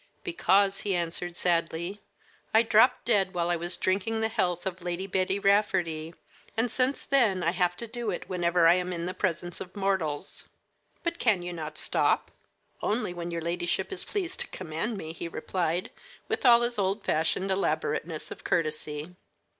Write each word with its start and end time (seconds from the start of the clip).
"Because," 0.23 0.79
he 0.79 0.95
answered 0.95 1.35
sadly, 1.35 2.01
"I 2.55 2.63
dropped 2.63 3.05
dead 3.05 3.35
while 3.35 3.51
I 3.51 3.55
was 3.55 3.77
drinking 3.77 4.19
the 4.19 4.29
health 4.29 4.65
of 4.65 4.81
Lady 4.81 5.05
Betty 5.05 5.37
Rafferty, 5.37 6.15
and 6.57 6.71
since 6.71 7.05
then 7.05 7.43
I 7.43 7.51
have 7.51 7.77
to 7.77 7.85
do 7.85 8.09
it 8.09 8.27
whenever 8.27 8.67
I 8.67 8.73
am 8.73 8.91
in 8.93 9.05
the 9.05 9.13
presence 9.13 9.61
of 9.61 9.75
mortals." 9.75 10.45
"But 11.03 11.19
can 11.19 11.43
you 11.43 11.53
not 11.53 11.77
stop?" 11.77 12.31
"Only 12.81 13.13
when 13.13 13.29
your 13.29 13.41
ladyship 13.43 13.91
is 13.91 14.03
pleased 14.03 14.39
to 14.39 14.47
command 14.47 14.97
me," 14.97 15.13
he 15.13 15.27
replied, 15.27 15.91
with 16.27 16.47
all 16.47 16.61
his 16.63 16.79
old 16.79 17.03
fashioned 17.03 17.51
elaborateness 17.51 18.31
of 18.31 18.43
courtesy. 18.43 19.15